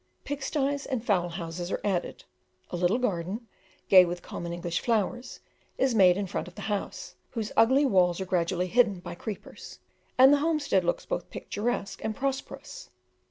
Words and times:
Pig 0.23 0.41
sties 0.41 0.87
and 0.87 1.05
fowl 1.05 1.29
houses 1.29 1.71
are 1.71 1.79
added; 1.83 2.23
a 2.71 2.75
little 2.75 2.97
garden, 2.97 3.47
gay 3.87 4.03
with 4.03 4.23
common 4.23 4.51
English 4.51 4.79
flowers, 4.79 5.39
is 5.77 5.93
made 5.93 6.17
in 6.17 6.25
front 6.25 6.47
of 6.47 6.55
the 6.55 6.63
house, 6.63 7.13
whose 7.29 7.51
ugly 7.55 7.85
walls 7.85 8.19
are 8.19 8.25
gradually 8.25 8.65
hidden 8.65 8.99
by 8.99 9.13
creepers, 9.13 9.77
and 10.17 10.33
the 10.33 10.39
homestead 10.39 10.83
looks 10.83 11.05
both 11.05 11.29
picturesque 11.29 12.03
and 12.03 12.15
prosperous. 12.15 12.89